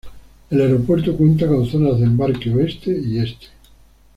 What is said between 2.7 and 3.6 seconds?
y Este.